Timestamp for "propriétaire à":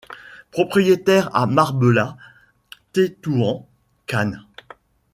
0.49-1.45